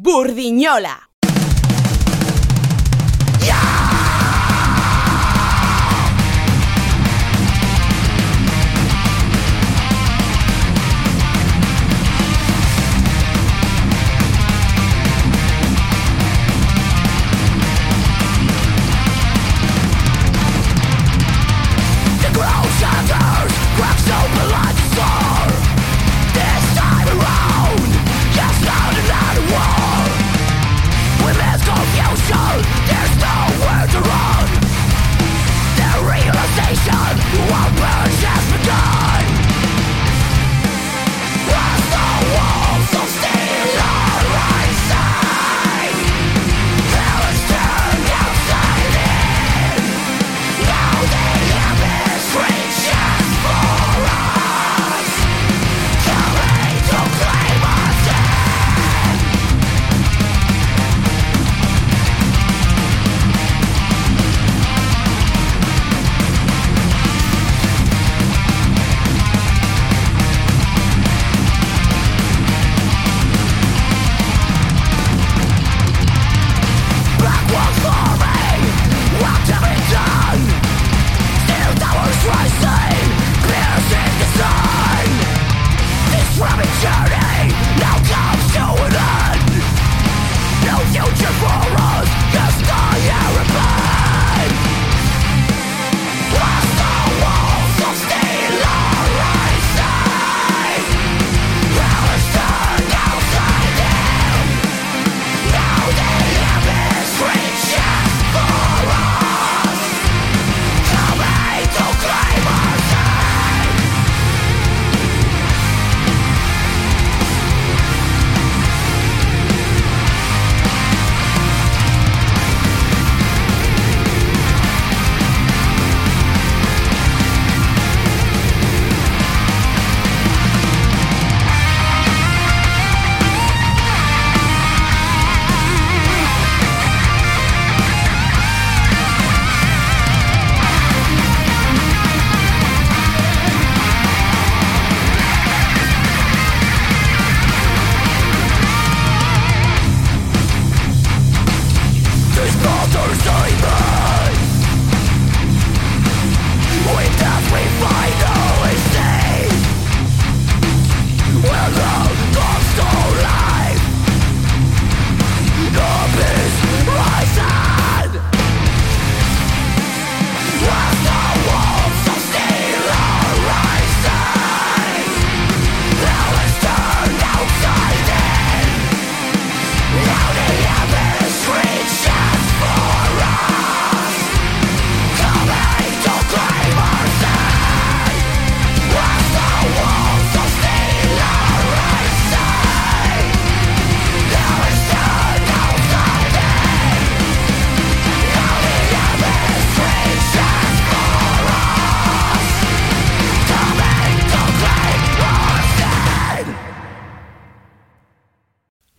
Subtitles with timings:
[0.00, 1.07] Burdiñola.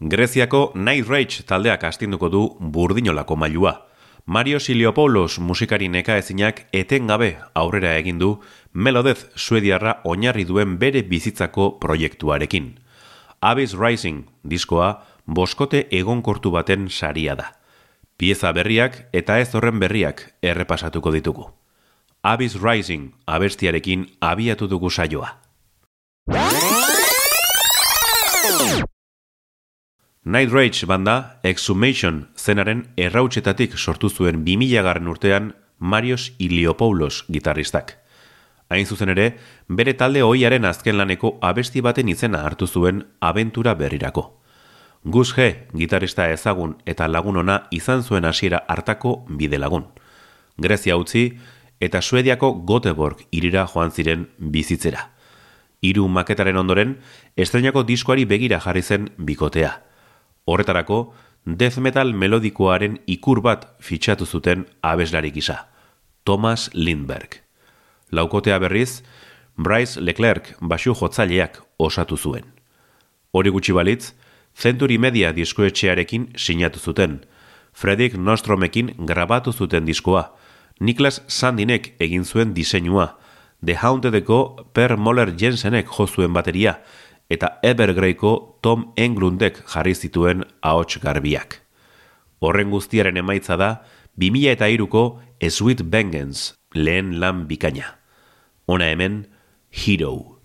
[0.09, 3.86] Greziako Night Rage taldeak astinduko du burdinolako mailua.
[4.25, 8.30] Mario Siliopoulos musikari neka ezinak etengabe aurrera egin du
[8.74, 12.72] Melodez suediarra oinarri duen bere bizitzako proiektuarekin.
[13.42, 14.90] Abyss Rising diskoa
[15.28, 17.52] boskote egonkortu baten saria da.
[18.18, 21.52] Pieza berriak eta ez horren berriak errepasatuko ditugu.
[22.24, 25.36] Abyss Rising abestiarekin abiatu dugu saioa.
[30.29, 37.95] Night Rage banda Exhumation zenaren errautsetatik sortu zuen 2000 garren urtean Marios Iliopoulos gitarristak.
[38.69, 44.28] Hain zuzen ere, bere talde hoiaren azken laneko abesti baten izena hartu zuen abentura berrirako.
[45.03, 49.90] Gus G, gitarista ezagun eta lagun ona izan zuen hasiera hartako bide lagun.
[50.61, 51.40] Grezia utzi
[51.81, 55.09] eta Suediako Göteborg irira joan ziren bizitzera.
[55.81, 56.99] Hiru maketaren ondoren,
[57.35, 59.89] estrenako diskoari begira jarri zen bikotea.
[60.49, 61.13] Horretarako,
[61.46, 65.67] death metal melodikoaren ikur bat fitxatu zuten abeslarik isa,
[66.25, 67.43] Thomas Lindberg.
[68.11, 69.03] Laukotea berriz,
[69.57, 72.47] Bryce Leclerc basu jotzaileak osatu zuen.
[73.31, 74.13] Hori gutxi balitz,
[74.57, 77.19] Century Media diskoetxearekin sinatu zuten,
[77.73, 80.31] Fredrik Nostromekin grabatu zuten diskoa,
[80.79, 83.19] Niklas Sandinek egin zuen diseinua,
[83.61, 86.79] The Hauntedeko Per Moller Jensenek jo zuen bateria,
[87.29, 91.61] eta Evergreyko Tom Englundek jarri zituen ahots garbiak.
[92.41, 93.70] Horren guztiaren emaitza da,
[94.17, 97.96] 2000 eta iruko Sweet Vengeance lehen lan bikaina.
[98.67, 99.28] Ona hemen,
[99.70, 100.39] Hero.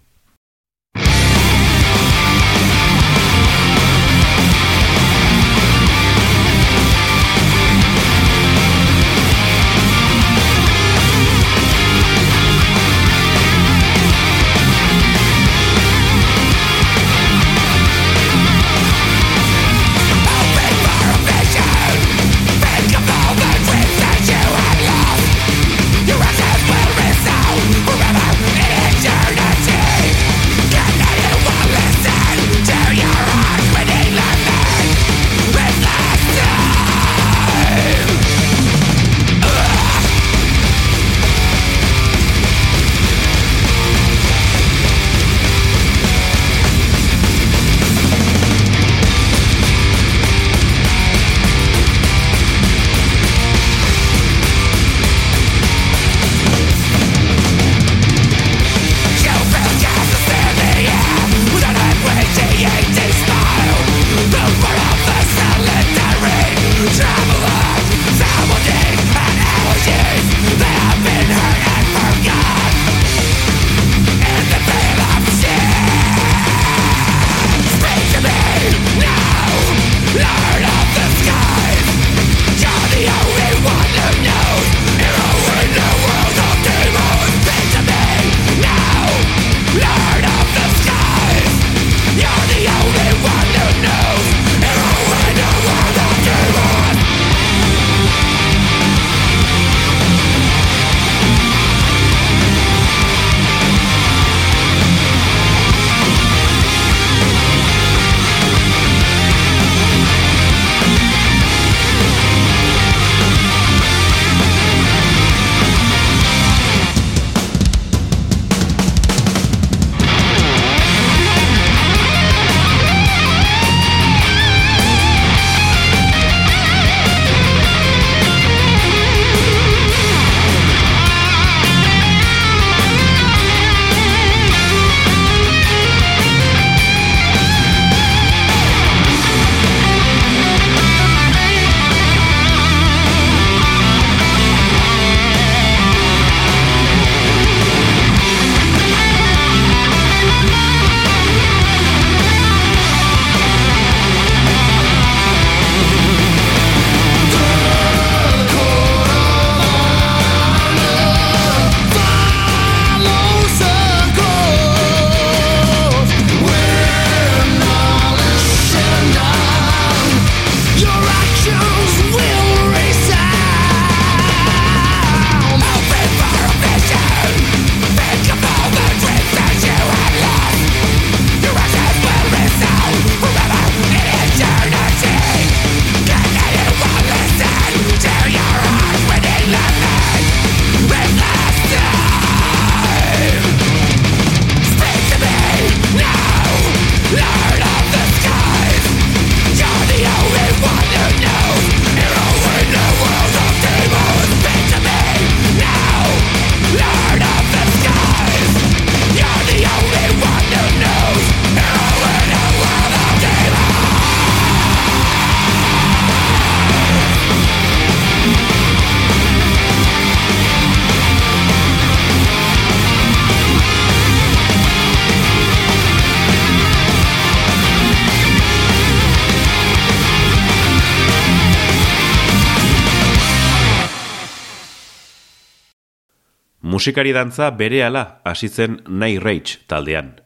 [236.84, 240.20] Musikari dantza berehala hasi zen Night Rage taldean.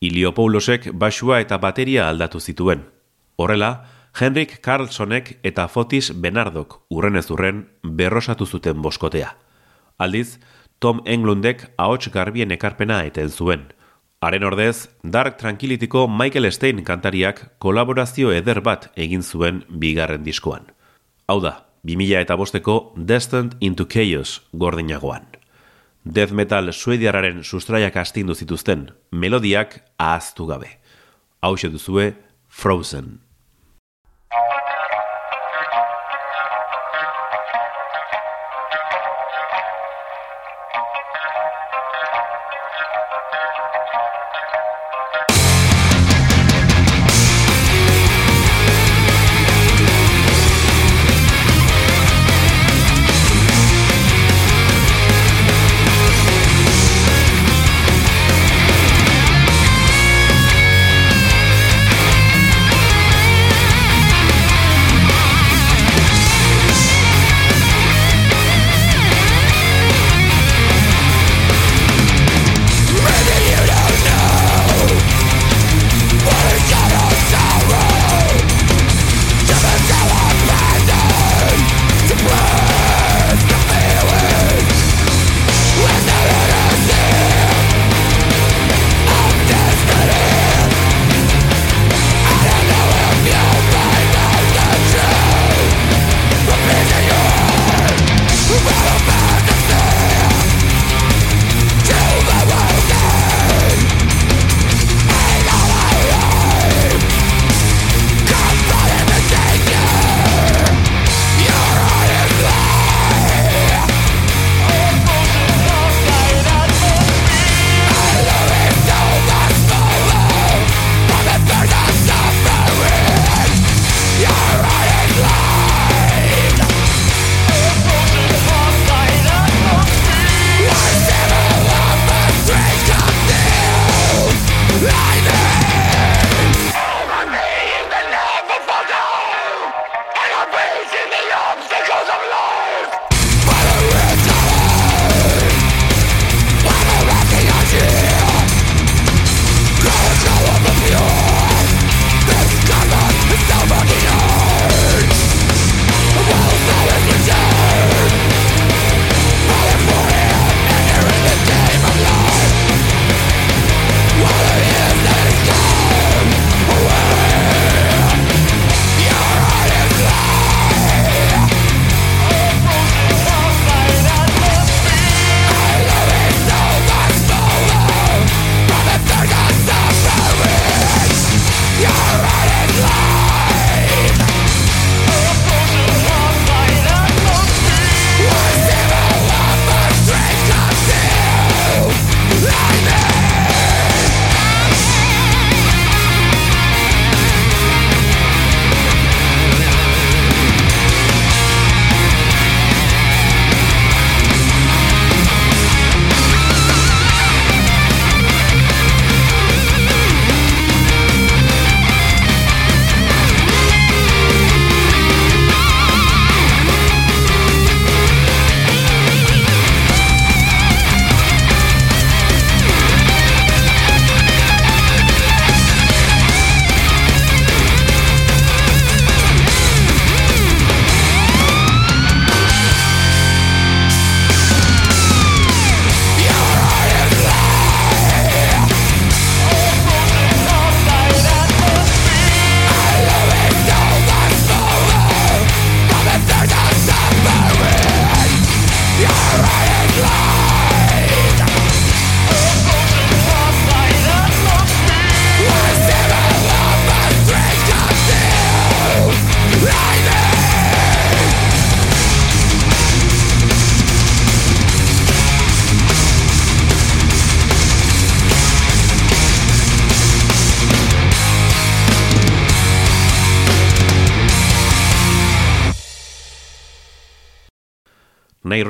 [0.00, 2.80] Iliopoulosek basua eta bateria aldatu zituen.
[3.36, 3.84] Horrela,
[4.18, 9.36] Henrik Carlsonek eta Fotis Benardok urren ez urren berrosatu zuten boskotea.
[9.96, 10.40] Aldiz,
[10.80, 13.68] Tom Englundek ahots garbien ekarpena eten zuen.
[14.20, 20.66] Haren ordez, Dark Tranquilityko Michael Stein kantariak kolaborazio eder bat egin zuen bigarren diskoan.
[21.28, 25.31] Hau da, 2000 eta bosteko Destined into Chaos gordinagoan
[26.04, 30.78] death metal suediararen sustraiak astindu zituzten melodiak ahaztu gabe.
[31.42, 32.14] Hau duzue
[32.48, 33.20] Frozen.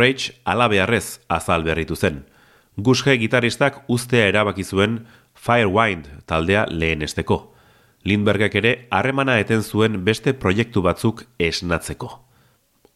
[0.02, 2.24] Rage alabearrez azal berritu zen.
[2.76, 5.04] Gusge gitaristak ustea erabaki zuen
[5.34, 7.52] Firewind taldea lehen esteko.
[8.02, 12.10] Lindbergek ere harremana eten zuen beste proiektu batzuk esnatzeko.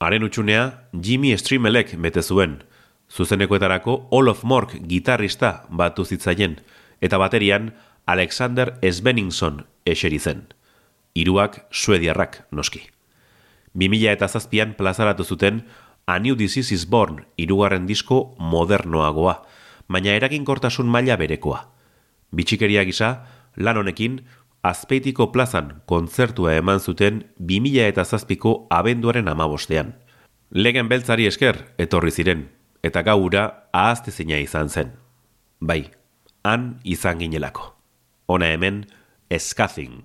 [0.00, 2.58] Haren utxunea Jimmy Streamelek bete zuen.
[3.06, 6.58] Zuzenekoetarako All of Mork gitarrista batu zitzaien,
[7.00, 7.70] eta baterian
[8.06, 10.48] Alexander Svenningson eseri zen.
[11.14, 12.82] Hiruak suediarrak noski.
[13.74, 15.62] 2000 eta zazpian plazaratu zuten
[16.08, 19.40] A New Disease is Born irugarren disko modernoagoa,
[19.90, 21.64] baina eraginkortasun maila berekoa.
[22.30, 23.08] Bitxikeria gisa,
[23.58, 24.20] lan honekin,
[24.62, 29.96] azpeitiko plazan kontzertua eman zuten 2000 eta zazpiko abenduaren amabostean.
[30.54, 32.46] Legen beltzari esker etorri ziren,
[32.86, 34.94] eta gaura ahazte zina izan zen.
[35.58, 35.90] Bai,
[36.46, 37.72] han izan ginelako.
[38.30, 38.84] Hona hemen,
[39.28, 40.04] eskazin.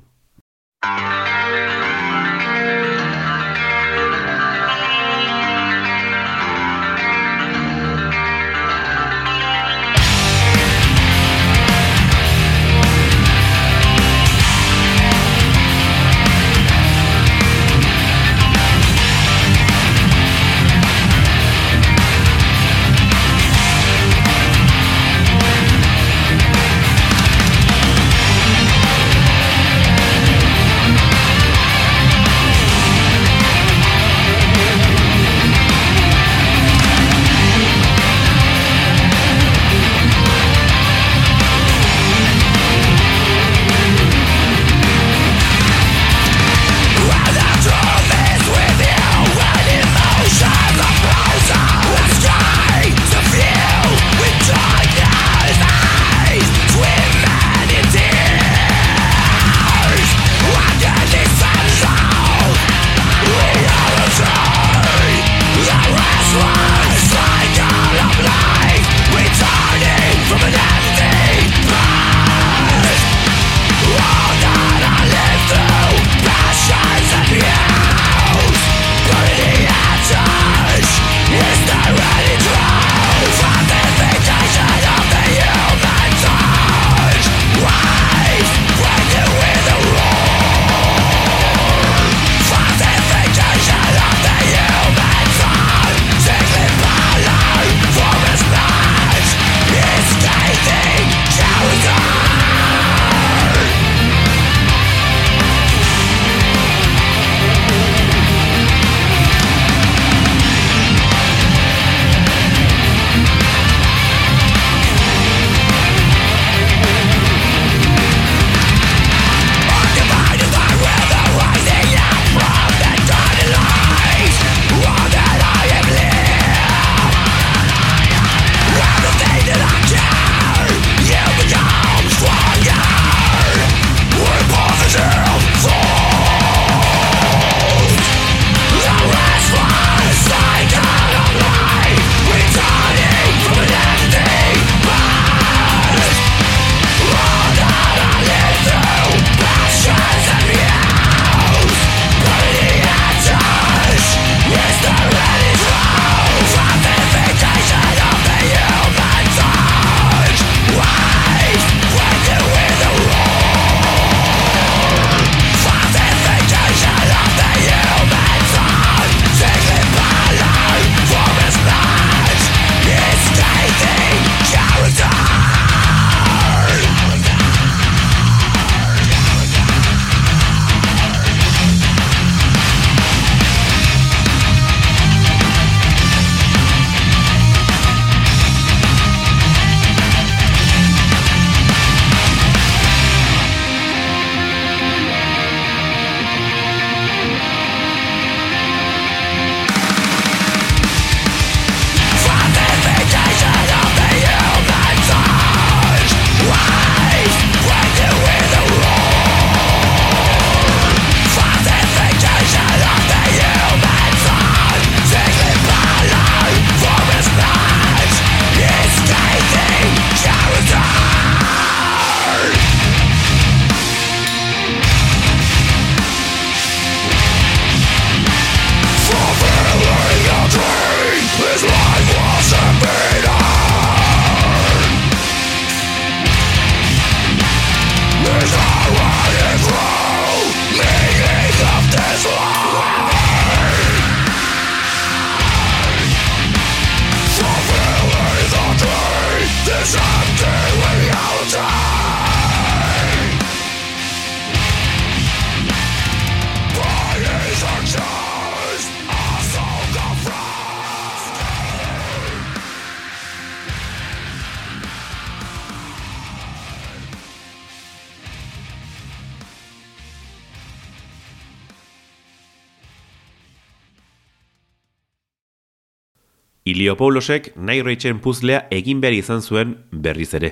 [276.91, 280.49] Iliopoulosek nahi reitzen puzlea egin behar izan zuen berriz ere.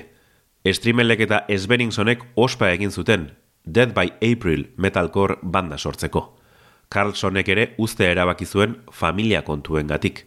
[0.64, 3.26] Estrimelek eta Esbeningsonek ospa egin zuten,
[3.66, 6.22] Dead by April metalcore banda sortzeko.
[6.88, 10.24] Carlsonek ere uste erabaki zuen familia kontuen gatik.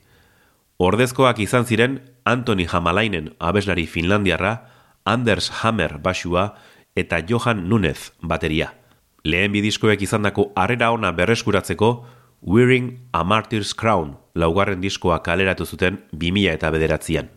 [0.78, 1.98] Ordezkoak izan ziren
[2.30, 4.70] Anthony Hamalainen abeslari Finlandiarra,
[5.06, 6.52] Anders Hammer basua
[6.96, 8.76] eta Johan Nunez bateria.
[9.24, 12.06] Lehen bidizkoek izandako harrera ona berreskuratzeko,
[12.46, 17.30] Wearing a Martyr's Crown laugarren diskoa kaleratu zuten 2000 eta bederatzean.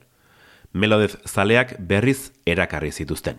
[0.73, 3.39] Melodez zaleak berriz erakarri zituzten.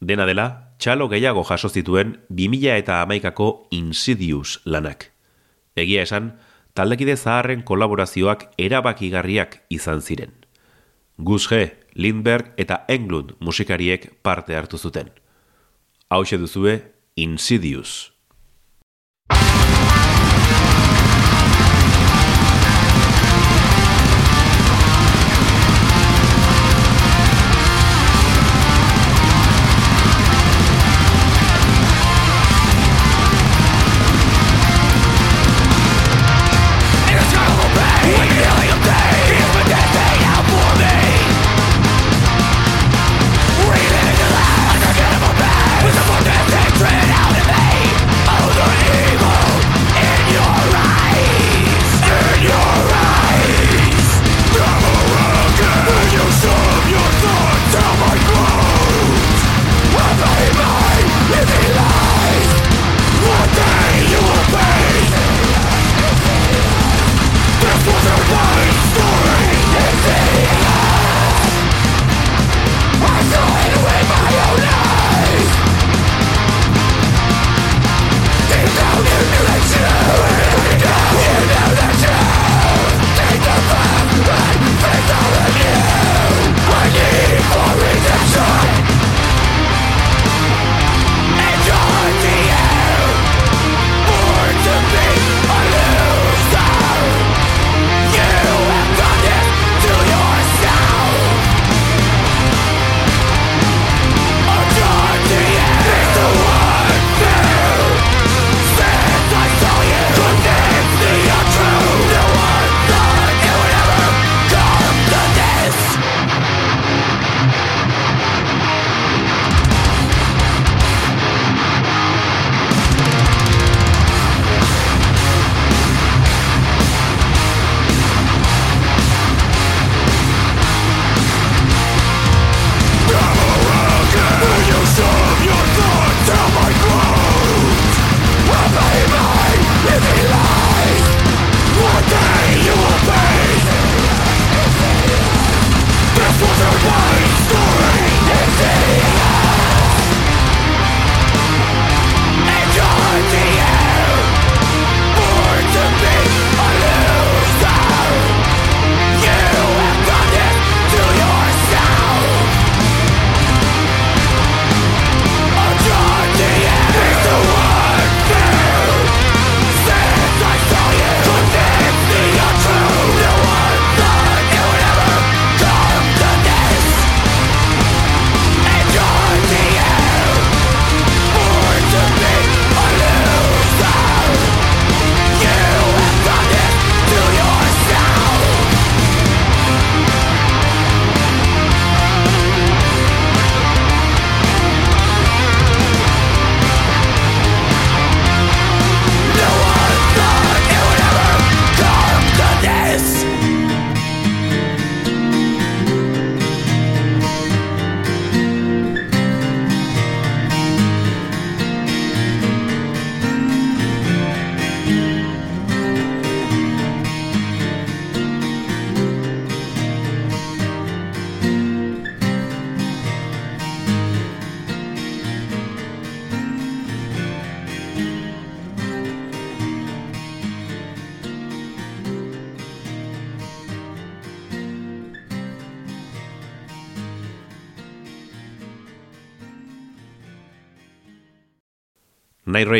[0.00, 5.10] Dena dela, txalo gehiago jaso zituen 2000 eta amaikako Insidious lanak.
[5.76, 6.32] Egia esan,
[6.72, 10.32] taldekide zaharren kolaborazioak erabakigarriak izan ziren.
[11.18, 15.12] Gus G, Lindberg eta Englund musikariek parte hartu zuten.
[16.08, 16.80] Hau duzue,
[17.16, 18.12] Insidious.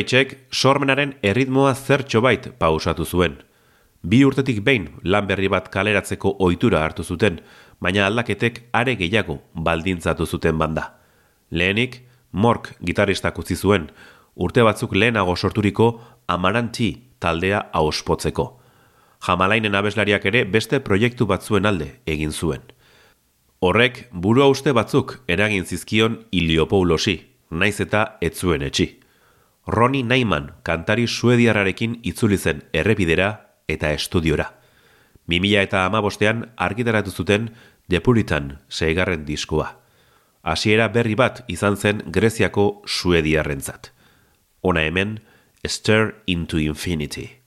[0.03, 3.37] Ragek sormenaren erritmoa zertxo bait pausatu zuen.
[4.03, 7.39] Bi urtetik behin lan berri bat kaleratzeko ohitura hartu zuten,
[7.81, 10.99] baina aldaketek are gehiago baldintzatu zuten banda.
[11.51, 13.91] Lehenik, Mork gitaristak utzi zuen,
[14.35, 18.59] urte batzuk lehenago sorturiko Amaranti taldea auspotzeko.
[19.27, 22.63] jamalainen abeslariak ere beste proiektu batzuen alde egin zuen.
[23.61, 29.02] Horrek, burua uste batzuk eragin zizkion Iliopoulosi, naiz eta etzuen etxi.
[29.67, 33.29] Roni Naiman kantari suediarrarekin itzuli zen errepidera
[33.69, 34.49] eta estudiora.
[35.31, 37.51] 2000 eta amabostean argitaratu zuten
[37.89, 39.69] Depuritan seigarren diskoa.
[40.43, 43.93] Hasiera berri bat izan zen Greziako suediarrentzat.
[44.63, 45.21] Ona hemen,
[45.67, 47.42] Stir into Infinity.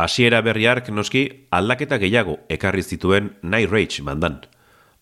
[0.00, 1.20] Hasiera berriark noski
[1.52, 4.38] aldaketa gehiago ekarri zituen Night Rage bandan.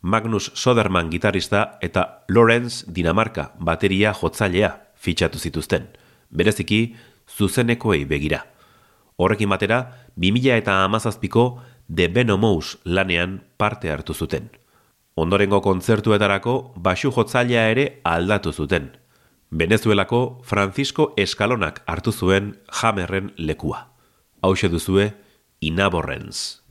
[0.03, 5.85] Magnus Soderman gitarista eta Lorenz Dinamarka bateria jotzailea fitxatu zituzten.
[6.35, 6.97] Bereziki,
[7.31, 8.41] zuzenekoei begira.
[9.17, 9.79] Horrekin batera,
[10.17, 11.45] 2000 eta amazazpiko
[11.95, 14.51] The Venomous lanean parte hartu zuten.
[15.15, 18.91] Ondorengo kontzertuetarako basu jotzailea ere aldatu zuten.
[19.53, 23.98] Venezuelako Francisco Eskalonak hartu zuen jamerren lekua
[24.41, 25.13] hause duzue
[25.61, 26.63] inaborrentz.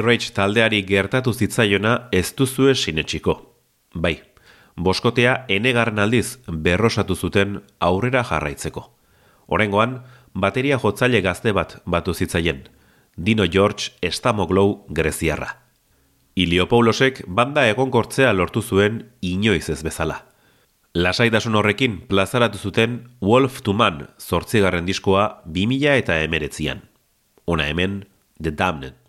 [0.00, 3.34] Rage taldeari gertatu zitzaiona ez duzue sinetxiko.
[3.94, 4.20] Bai,
[4.76, 8.84] boskotea enegarren aldiz berrosatu zuten aurrera jarraitzeko.
[9.46, 10.00] Horengoan,
[10.34, 12.64] bateria jotzaile gazte bat batu zitzaien,
[13.16, 15.54] Dino George Estamoglow greziarra.
[16.36, 20.18] Iliopoulosek banda egonkortzea lortu zuen inoiz ez bezala.
[20.96, 26.84] Lasaitasun horrekin plazaratu zuten Wolf to Man zortzigarren diskoa 2000 eta emeretzian.
[27.46, 28.04] Ona hemen,
[28.42, 29.05] The Damned.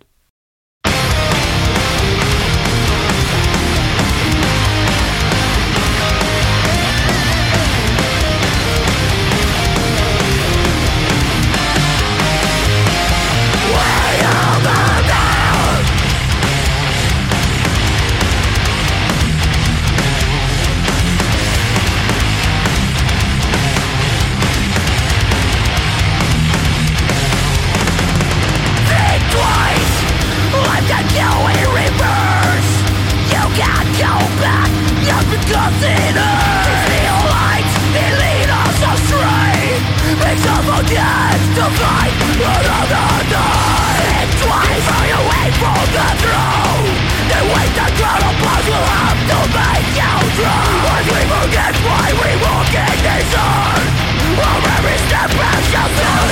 [55.87, 56.26] myself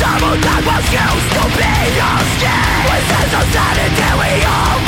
[0.00, 2.80] Someone that was used to be your skin.
[2.88, 4.79] With sense of sanity we all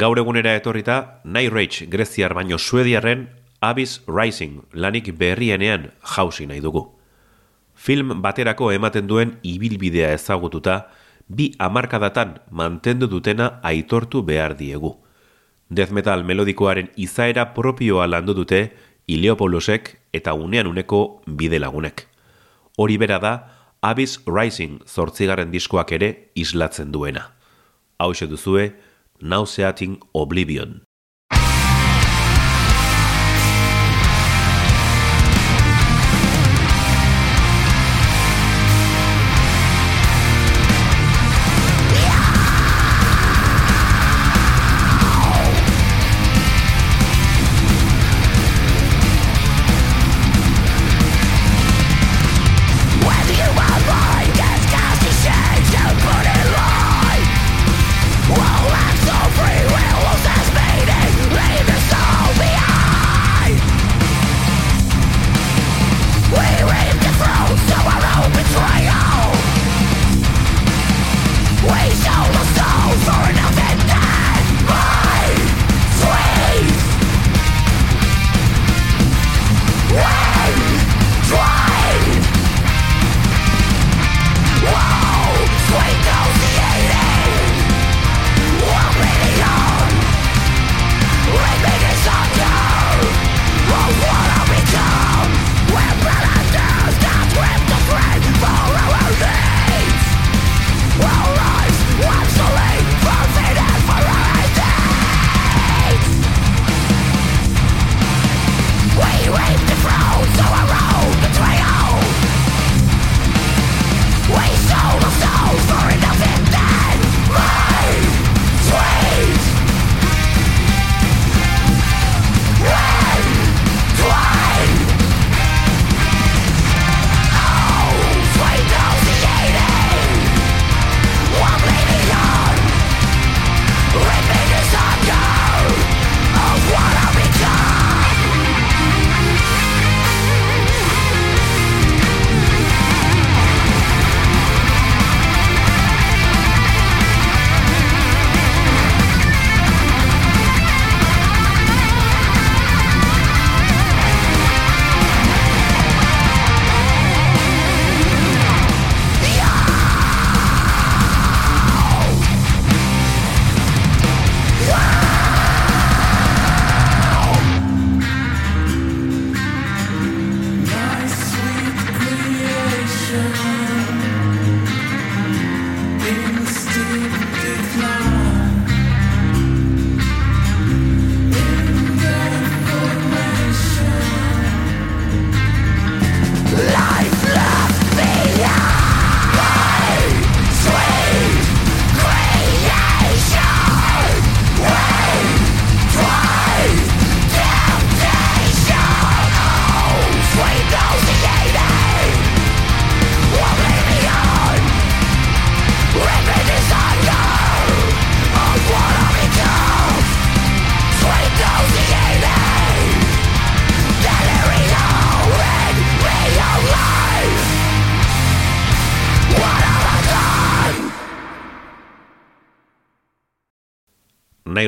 [0.00, 3.26] Gaur egunera etorrita, Night Rage Greziar baino Suediarren
[3.60, 6.86] Abyss Rising lanik berrienean jausi nahi dugu.
[7.74, 10.88] Film baterako ematen duen ibilbidea ezagututa,
[11.28, 14.94] bi hamarkadatan mantendu dutena aitortu behar diegu.
[15.68, 18.70] Death metal melodikoaren izaera propioa landu dute
[19.06, 22.06] Ileopoulosek eta unean uneko bide lagunek.
[22.78, 23.34] Hori bera da,
[23.82, 27.34] Abyss Rising zortzigarren diskoak ere islatzen duena.
[27.98, 28.72] Hau duzue,
[29.22, 30.82] nauseating oblivion.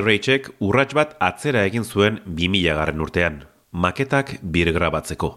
[0.00, 5.30] Reitxek urrats bat atzera egin zuen 2000 garren urtean, maketak birgrabatzeko.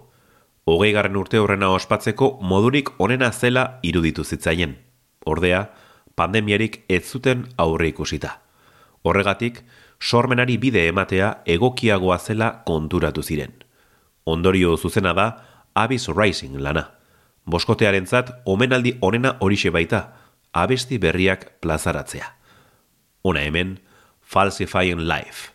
[0.66, 4.76] Hogei garren urte horrena ospatzeko modurik onena zela iruditu zitzaien.
[5.26, 5.70] Ordea,
[6.16, 8.40] pandemiarik ez zuten aurre ikusita.
[9.04, 9.64] Horregatik,
[10.00, 13.54] sormenari bide ematea egokiagoa zela konturatu ziren.
[14.26, 15.28] Ondorio zuzena da,
[15.74, 16.88] Abyss Rising lana.
[17.46, 20.06] Boskotearentzat omenaldi onena horixe baita,
[20.54, 22.32] abesti berriak plazaratzea.
[23.24, 23.80] Una hemen,
[24.36, 25.55] Falsifying Life.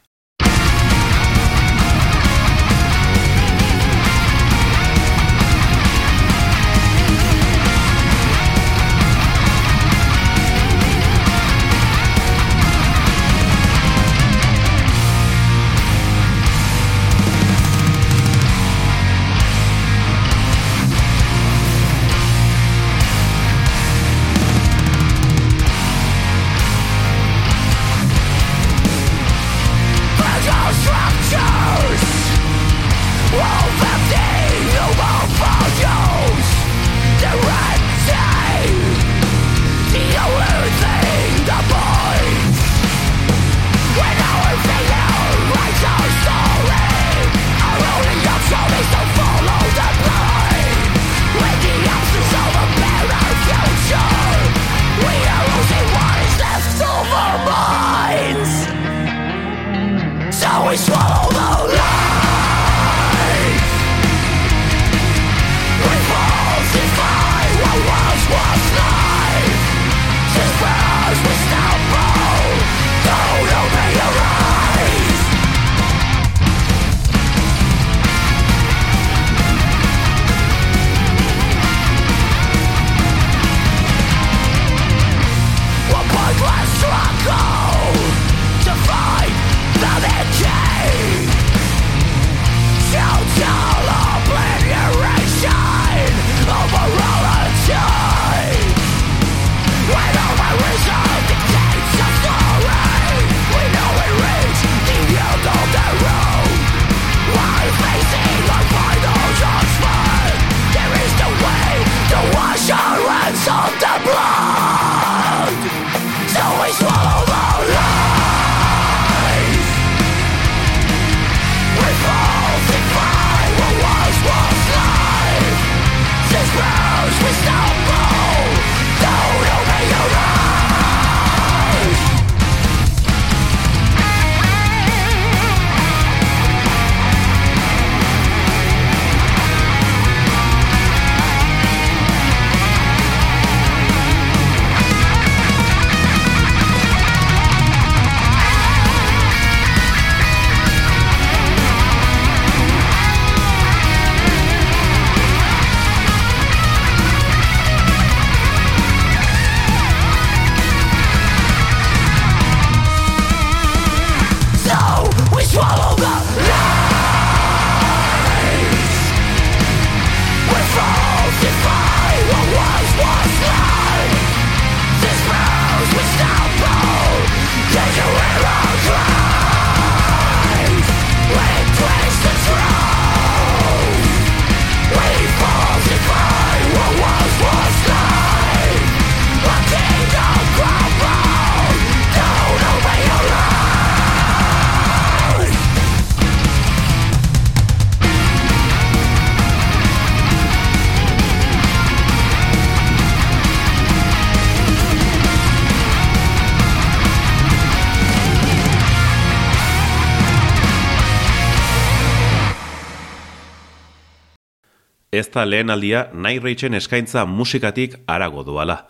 [215.10, 218.86] Ez da lehen aldia nahi reitzen eskaintza musikatik arago duala.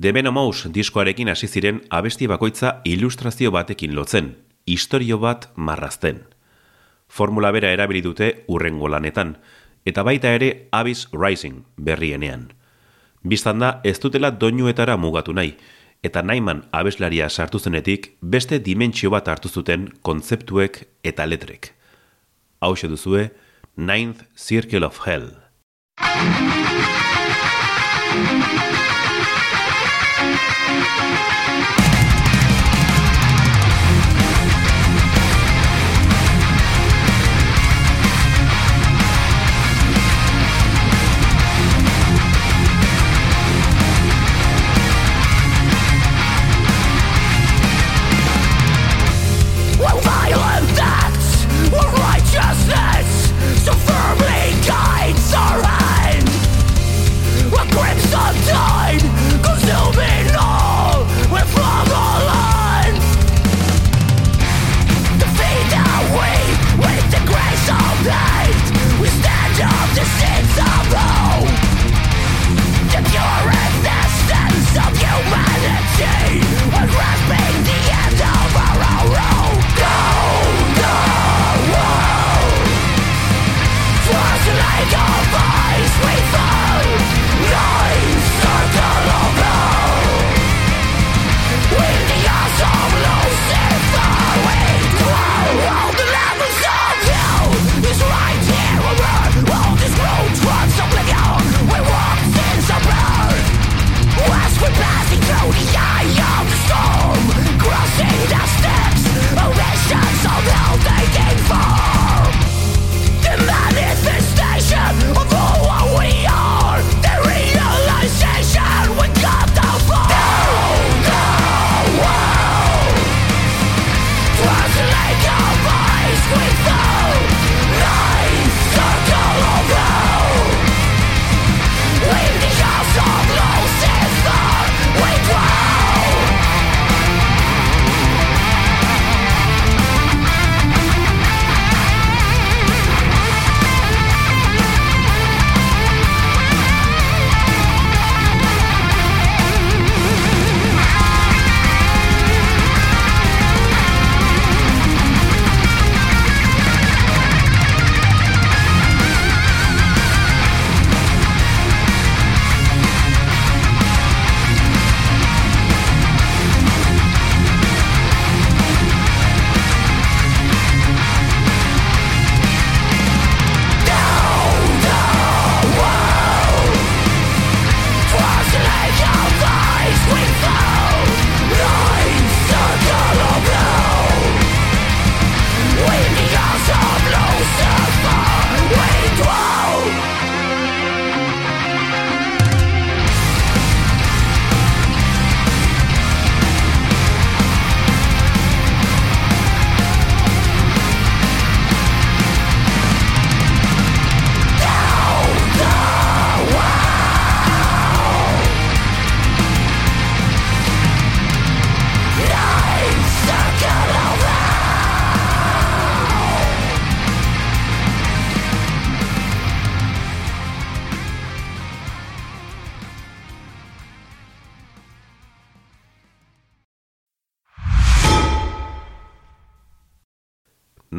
[0.00, 6.22] The Venomous diskoarekin hasi ziren abesti bakoitza ilustrazio batekin lotzen, historio bat marrazten.
[7.08, 9.36] Formula bera erabili dute urrengo lanetan,
[9.84, 12.52] eta baita ere Abyss Rising berrienean.
[13.22, 15.56] Bistan da ez dutela doinuetara mugatu nahi,
[16.02, 21.74] eta naiman abeslaria sartu zenetik beste dimentsio bat hartu zuten kontzeptuek eta letrek.
[22.60, 23.30] Hau duzue,
[23.76, 25.39] Ninth Circle of Hell.
[26.02, 26.99] Thank you.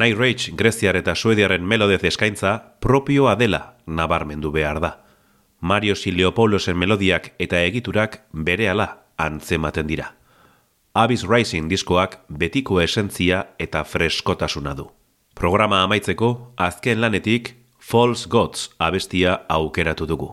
[0.01, 4.89] Night Rage Greziar eta Suediaren melodez eskaintza propioa dela nabarmendu behar da.
[5.61, 8.87] Mario Siliopoulosen melodiak eta egiturak berehala
[9.17, 10.15] antzematen dira.
[10.97, 14.87] Abyss Rising diskoak betiko esentzia eta freskotasuna du.
[15.35, 20.31] Programa amaitzeko, azken lanetik False Gods abestia aukeratu dugu.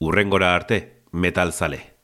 [0.00, 1.97] Urrengora arte, metal zale.